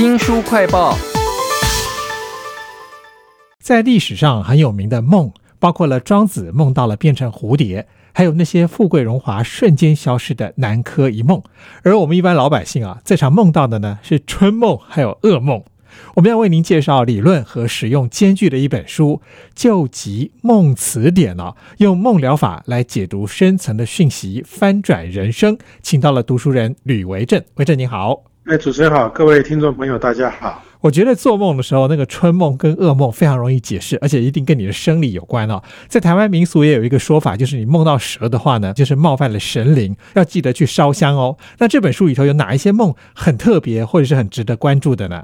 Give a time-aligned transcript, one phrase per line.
[0.00, 0.96] 新书快报，
[3.58, 11.42] 在历史上很有名的梦，包括了庄子梦到了变成蝴蝶，还有那些富贵荣华瞬间消失的南柯一梦。
[11.82, 15.62] 而我们一般老百姓啊，这场梦到的呢是春梦，还有噩梦。
[16.14, 19.20] 我们要为您介绍理论和实用兼具的一本书
[19.54, 25.58] 《救急梦词典》哦，用梦疗法来解读深层的讯息，翻转人生。
[25.82, 28.29] 请到了读书人吕维正，维正你好。
[28.50, 30.60] 哎，主持人好，各位听众朋友，大家好。
[30.80, 35.62] 我觉得做梦的时候，那个春梦跟噩梦非常容易解释，而且一定跟你的生理有关哦。
[35.86, 41.36] 在台湾民俗也有一个说法，就是你梦到蛇的话呢，就是冒犯了神灵，要记得去烧香哦。
[41.58, 45.22] 那这本书里头有哪一些梦很特别，或者是很值得关注的呢？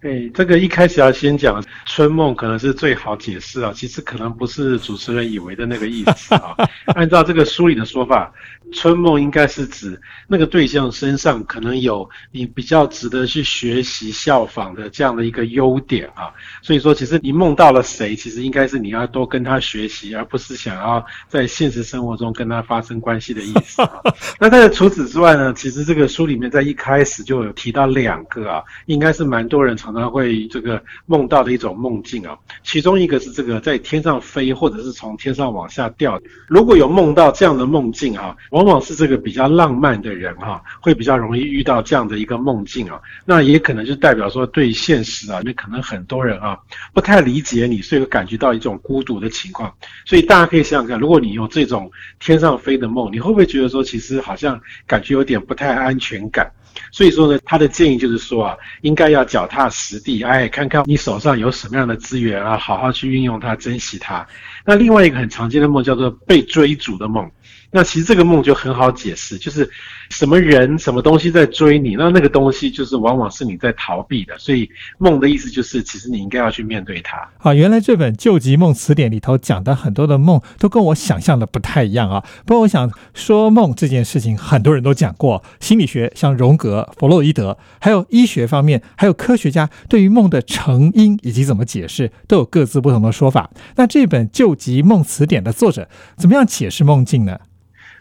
[0.00, 3.72] 哎，这个一开始要先讲春梦，可能是最好解释啊。
[3.74, 6.54] 其实可能不是主持人以为的那个意思啊。
[6.94, 8.32] 按照这个书里的说法，
[8.72, 16.30] 春梦应该是指那个对象身上可能有你比较值得去学习效仿的这样的一个优点啊。
[16.62, 23.82] 所以说，其实你梦到了谁，其实应该是你要多跟他学习，而不是想要在现实生活中跟他发生关系的意思。
[24.38, 29.76] 那但是除此之外呢，其实这个书里面在一开始就有提到两个啊，应该是蛮多人。
[29.92, 36.20] 常常会这个梦到的一种梦境啊，其中一个是这个在天上飞，或者是从天上往下掉。
[36.46, 43.00] 如果有梦到这样的梦境啊，往往是这个比较浪漫的人哈，会比较容易遇到这样的一个梦境啊。
[43.24, 46.58] 那也可能就代表说对现实啊，那可能很多人啊
[46.92, 49.72] 不太理解你，所以感觉到一种孤独的情况。
[50.04, 56.50] 所以大家可以想想看，如果你有这种天上飞的梦，你会不会觉得说其实好像感觉有点不太安全感？
[56.92, 64.26] 所以说呢，他的建议就是说啊，应该要脚踏实地，哎，看看你手上有什么样的资源啊，好好去运用它，珍惜它。
[64.64, 67.30] 那另外一个很常见的梦叫做被追逐的梦。
[67.70, 69.68] 那其实这个梦就很好解释，就是
[70.08, 74.38] 什么人、什么东西在追你，那那个东西就是往往是你在逃避的。
[74.38, 77.28] 所以梦的意思就是，其实你应该要去面对它。
[77.40, 82.24] 啊，原来这本《救急梦词典》里头讲的很多的梦都跟我想象的不太一样啊。
[82.46, 93.50] 不过我想说，梦这件事情很多人都讲过，心理学像荣格、弗洛伊德，还有医学方面，还有科学家对于梦的成因以及怎么解释，都有各自不同的说法。
[93.76, 97.38] 那这本《旧集梦词典》的作者怎么样解释梦境呢？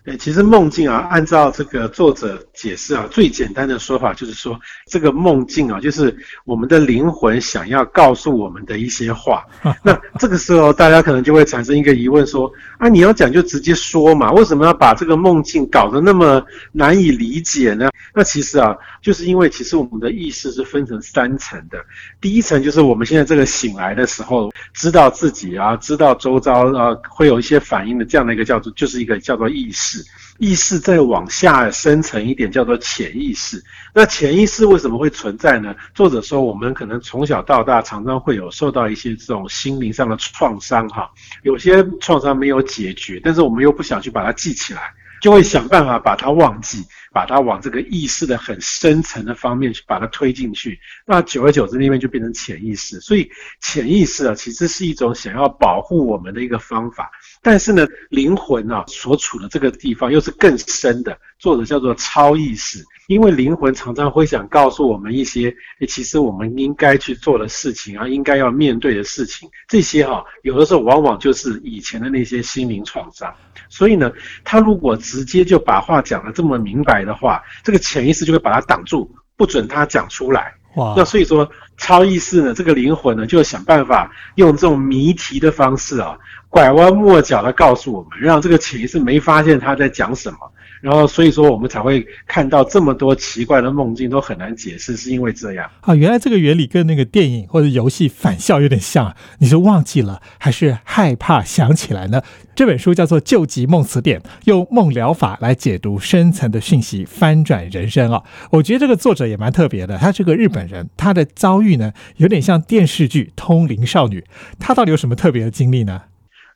[0.08, 4.58] 对，其实梦境啊，按照这个作者解释啊，最简单的说法就是说，
[4.90, 9.44] 这个梦境啊，就是我们的灵魂想要告诉我们的一些话。
[9.84, 16.42] 那这个时候，大家可能就会产生一个疑问，说啊，你要讲就直接说嘛，为什么要把这个梦境搞得那么
[16.72, 17.90] 难以理解呢？
[18.16, 21.84] 那其实啊，就是因为其实我们的意识是分成三层的，
[22.22, 29.97] 第一层就是我们现在这个醒来的时候，知道自己啊，知道周遭啊会有一些反应的这样的一个叫做，就是一个叫做意识。
[30.38, 33.64] 意识再往下深层一点，叫做潜意识。
[33.94, 35.76] 那潜意识为什么会存在呢？
[35.96, 41.10] 作者说，我们可能从小到大常常会有受到一些这种心灵上的创伤，哈，
[41.44, 46.86] 有些创伤没有解决，但是我们又不想去把它记起来，就会想办法把它忘记。
[47.18, 53.00] 把它往这个意识的很深层的方面去把它推进去，那久而久之那边就变成潜意识。
[53.00, 53.28] 所以
[53.60, 57.10] 潜意识啊，其实是一种想要保护我们的一个方法。
[57.42, 62.86] 但是呢，灵魂啊所处的这个地方又是更深的，作者叫做超意识。
[63.08, 65.52] 因为灵魂常常会想告诉我们一些，
[65.88, 69.50] 其实我们应该去做的事情啊，应该要面对的事情。
[69.68, 73.34] 这些哈，有的时候往往就是以前的那些心灵创伤。
[73.70, 74.12] 所以呢，
[74.44, 80.54] 他如果直接就把话讲得这么明白的话，这个潜意识就会把他挡住，不准他讲出来。
[80.76, 80.94] 哇！
[80.96, 86.18] 那所以说，超意识呢，这个灵魂呢，就想办法用这种谜题的方式啊，
[86.50, 90.38] 拐弯抹角的告诉我们，让这个潜意识没发现他在讲什么。
[90.80, 95.96] 然后，所以说我们才会看到这么多奇怪的梦境，都很难解释，是因为这样啊。
[95.96, 99.16] 原来这个原理跟那个电影或者游戏反校有点像。
[99.40, 102.22] 你是忘记了，还是害怕想起来呢？
[102.56, 108.22] 这本书叫做《救急梦词典》，用梦疗法来解读深层的讯息，翻转人生啊。
[108.52, 114.22] 我觉得这个作者也蛮特别的，他是个日本人，他的遭遇剧呢有点像电视剧《通灵少女》。
[114.58, 116.04] 她到底有什么特别的经历呢？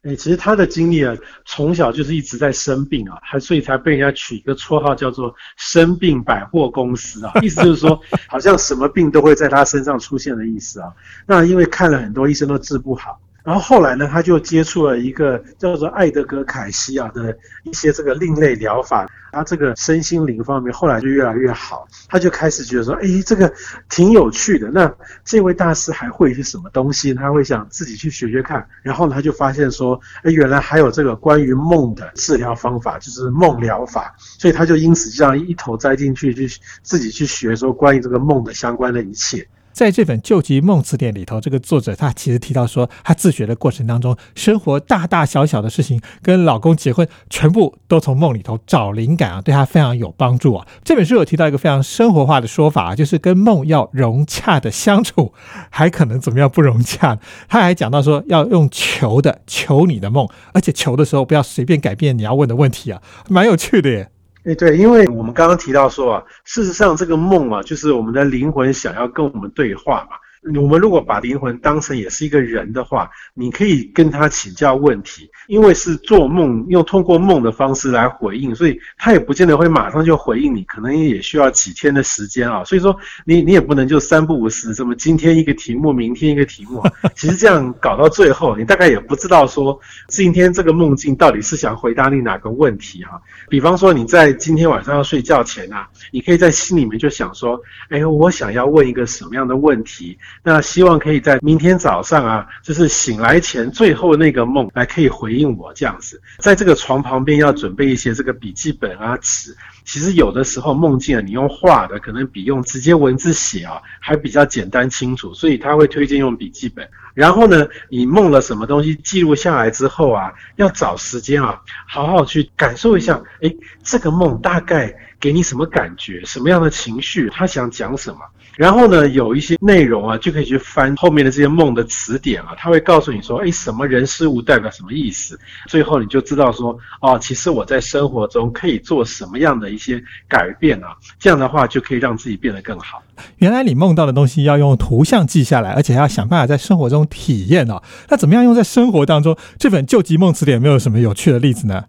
[0.04, 1.16] 哎，其实她的经历啊，
[1.46, 10.92] 从小就是一直在生病啊，还所以才被人家取一个绰号叫做“生病百货公司”啊， 意思就是说，好像什么病都会在她身上出现的意思啊。
[11.28, 23.52] 那因为看了很多医生都治不好，然后后来呢，他就接触了一个叫做艾德格凯西啊的一些这个另类疗法，他这个身心灵方面后来就越来越好，他就开始觉得说，哎，这个
[23.90, 24.70] 挺有趣的。
[24.70, 24.94] 那
[25.26, 27.14] 这位大师还会一些什么东西？
[27.14, 28.68] 他会想自己去学学看。
[28.84, 34.16] 然后，他就发现说，哎，原来还有这个关于梦的治疗方法，就是梦疗法。
[34.18, 36.48] 所以他就因此这样一头栽进去，去
[36.84, 39.48] 自己去学说关于这个梦的相关的一切。
[39.72, 50.68] 在这本《救急梦词典》里头，这个作者他其实提到说，他自学的过程当中，生活大大小小的事情，跟老公结婚，全部都从梦里头找灵感啊，对他非常有帮助啊。
[50.84, 55.34] 这本书有提到一个非常生活化的说法啊，就是跟梦要融洽的相处，
[55.70, 57.18] 还可能怎么样不融洽？
[57.48, 64.10] 他还讲到说，要用求的求你的梦，而且求的时候不要随便改变你要问的问题啊， 蛮有趣的耶。
[64.44, 70.18] 哎，对，因为我们刚刚提到说啊，事实上这个梦啊，就是我们的灵魂想要跟我们对话嘛。
[70.56, 82.64] 我们如果把灵魂当成也是一个人的话，你可以跟他请教问题，因为是做梦，用通过梦的方式来回应，所以他也不见得会马上就回应你，可能也需要几天的时间啊。
[82.64, 86.82] 所以说，你你也不能就三不五时，什么今天一个题目，明天一个题目，
[87.16, 93.22] 其实这样搞到最后，你大概也不知道说今天这个梦境到底是想回答你哪个问题哈。
[93.48, 100.18] 比方说你在今天晚上要睡觉前啊，你可以在心里面就想说，哎，我想要问一个什么样的问题？
[100.44, 109.56] 那希望可以在明天早上啊，就是醒来前最后那个梦来可以回应我这样子，在这个床旁边要准备一些这个笔记本啊纸。
[109.84, 116.88] 其实有的时候梦境啊，你用画的可能比用直接文字写啊还比较简单清楚，所以他会推荐用笔记本。
[117.14, 123.54] 然后呢，你梦了什么东西记录下来之后啊，要找时间啊，好好去感受一下，哎，
[123.84, 128.20] 这个梦大概给你什么感觉，什么样的情绪，他想讲什么。
[128.56, 135.40] 然后呢，有一些内容啊，就可以去翻后面的这些梦的词典啊，他会告诉你说，哎，什么人事物代表什么意思。
[135.68, 143.02] 最后你就知道说，哦，其实我在生活中可以做什么样的一些改变啊，这样的话就可以让自己变得更好。
[143.38, 147.82] 原来你梦到的东西要用图像记下来，而且要想办法在生活中体验哦。
[148.10, 149.38] 那怎么样用在生活当中？
[149.58, 151.86] 这本救急梦词典有没有什么有趣的例子呢？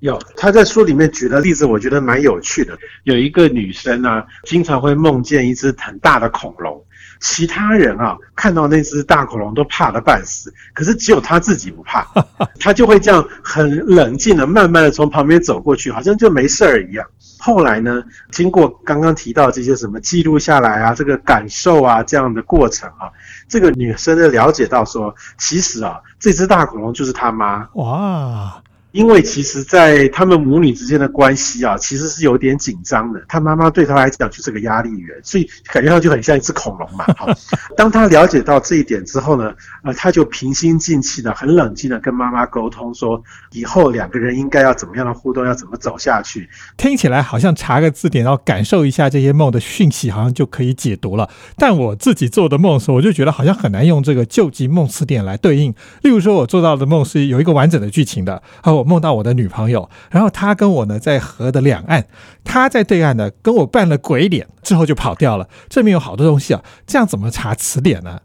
[0.00, 2.76] 有，他在书里面举的例子，我觉得蛮有趣的。
[3.04, 6.82] 有一个女生啊，经常会梦见一只很大的恐龙，
[7.20, 12.06] 其他人啊看到那只大恐龙都怕得半死，可是只有她自己不怕，
[12.58, 17.06] 她就会这样很冷静的、慢慢的从旁边走过去，好像就没事儿一样。
[17.38, 23.12] 后来呢，经过刚刚提到这些什么记录下来啊，这个感受啊这样的过程啊，
[23.48, 27.68] 这个女生呢了解到说，其实啊，这只大恐龙就是她妈。
[27.74, 28.62] 哇！
[28.92, 33.22] 因为其实，在他们母女之间的关系啊，其实是有点紧张的。
[33.28, 37.04] 他妈妈对他来讲就是个压力源，所以感觉上就很像一只恐龙嘛。
[37.16, 37.28] 好，
[37.76, 39.54] 当他了解到这一点之后呢，
[39.84, 43.22] 呃，他就平心静气的、很冷静的跟妈妈沟通，说
[43.52, 46.48] 以后两个人应该要怎么样的互动，要怎么走下去。
[46.76, 51.30] 听起来好像查个字典，然后感受一下这些梦的讯息，好像就可以解读了。
[51.56, 55.72] 但我自己做的梦的时候，我就觉得好像很难用这个救急梦词典来对应。
[56.02, 58.79] 例如说，我做到的梦是有一个完整的剧情的，好。
[58.80, 62.06] 我梦到我的女朋友，然后她跟我呢在河的两岸，
[62.44, 65.48] 她在对岸呢跟我扮了鬼脸，之后就跑掉了。
[65.68, 68.20] 这面有好多东西啊，这样怎么查词典呢？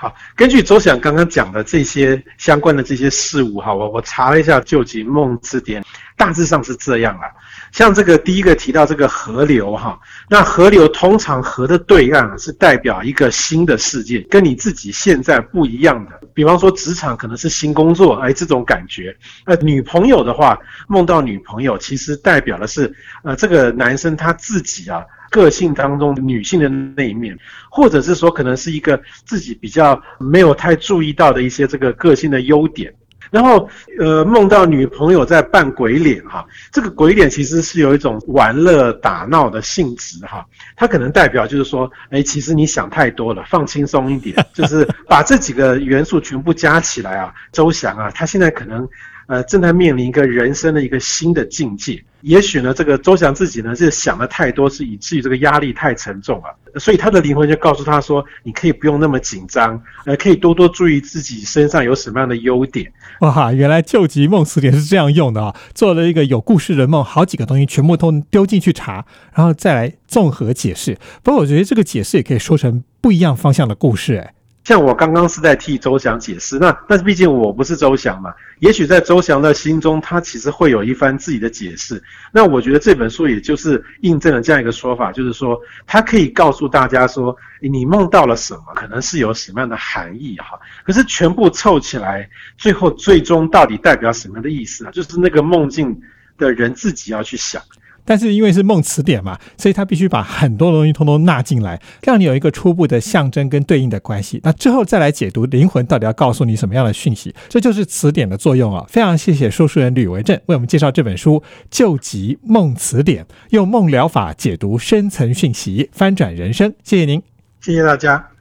[0.00, 5.82] 好，根据周想刚刚讲的这些相关的这些事物哈，我我查了一下《救急梦词典》，
[6.16, 7.26] 大致上是这样啊。
[7.72, 9.98] 像这个第一个提到这个河流哈，
[10.30, 16.12] 那河流通常河的对岸是代表一个新的世界，跟你自己现在不一样的。
[16.32, 19.16] 比方说职场可能是新工作，哎，这种感觉。
[19.46, 20.56] 呃，女朋友的话，
[20.86, 22.94] 梦到女朋友其实代表的是，
[23.24, 27.38] 呃，这个男生他自己啊个性当中女性的那一面，
[27.70, 32.92] 或者是说可能是一个自己比较没有太注意到的一些这个个性的优点。
[33.30, 33.68] 然后，
[33.98, 48.88] 呃，梦到女朋友在扮鬼脸哈，这个鬼脸其实是有一种玩乐打闹的性质哈，它可能代表就是说，哎，其实你想太多了，放轻松一点， 就是把这几个元素全部加起来啊，周翔啊，他现在可能。
[49.28, 52.02] 呃，正在面临一个人生的一个新的境界。
[52.22, 56.44] 也许呢，这个周翔自己呢是想的太多，是以至于这个压力太沉重了。
[56.78, 65.54] 所以他的灵魂就告诉他说：“你可以不用那么紧张，呃，可以多多注意自己身上有什么样的优点。”哇，原来救急梦词典是这样用的啊！
[65.74, 70.96] 做了一个有故事的梦，好几个东西全部都丢进去查，然后再来综合解释。
[71.22, 74.34] 不过我觉得这个解释也可以说成不一样方向的故事，哎。
[74.68, 82.02] 像我刚刚是在替周翔解释，那但是毕竟我不是周翔嘛，也许在周翔的心中，他其实会有一番自己的解释。
[82.32, 90.60] 那我觉得这本书也就是印证了这样一个说法，就是说他可以告诉大家说，你梦到了什么，可能是有什么样的含义哈。
[90.84, 94.90] 可是全部凑起来，最后最终到底代表什么样的意思啊？
[94.90, 95.98] 就是那个梦境
[96.36, 97.62] 的人自己要去想。
[98.08, 104.40] 但是因为是梦词典嘛，所以他必须把很多东西通通纳进来，让你有一个初步的象征跟对应的关系。
[104.42, 108.86] 那之后再来解读灵魂到底要告诉你什么样的讯息，这就是词典的作用啊！
[108.88, 111.34] 非常谢谢说书人吕维正为我们介绍这本书
[111.70, 116.72] 《救急梦词典》，用梦疗法解读深层讯息，翻转人生。
[116.82, 117.22] 谢谢您，
[117.60, 118.37] 谢谢大家。